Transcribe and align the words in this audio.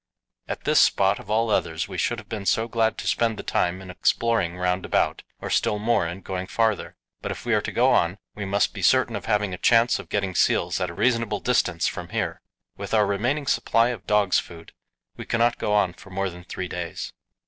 At 0.47 0.63
this 0.63 0.79
spot 0.79 1.19
of 1.19 1.29
all 1.29 1.51
others 1.51 1.87
we 1.87 1.99
should 1.99 2.17
have 2.17 2.27
been 2.27 2.47
so 2.47 2.67
glad 2.67 2.97
to 2.97 3.07
spend 3.07 3.37
the 3.37 3.43
time 3.43 3.83
in 3.83 3.91
exploring 3.91 4.57
round 4.57 4.83
about, 4.83 5.21
or 5.39 5.51
still 5.51 5.77
more 5.77 6.07
in 6.07 6.21
going 6.21 6.47
farther. 6.47 6.95
But 7.21 7.31
if 7.31 7.45
we 7.45 7.53
are 7.53 7.61
to 7.61 7.71
go 7.71 7.91
on, 7.91 8.17
we 8.33 8.43
must 8.43 8.73
be 8.73 8.81
certain 8.81 9.15
of 9.15 9.25
having 9.25 9.53
a 9.53 9.59
chance 9.59 9.99
of 9.99 10.09
getting 10.09 10.33
seals 10.33 10.81
at 10.81 10.89
a 10.89 10.95
reasonable 10.95 11.39
distance 11.39 11.85
from 11.85 12.09
here. 12.09 12.41
With 12.77 12.95
our 12.95 13.05
remaining 13.05 13.45
supply 13.45 13.89
of 13.89 14.07
dogs' 14.07 14.39
food 14.39 14.71
we 15.17 15.25
cannot 15.25 15.59
go 15.59 15.71
on 15.71 15.93
for 15.93 16.09
more 16.09 16.31
than 16.31 16.45
three 16.45 16.67
days. 16.67 17.13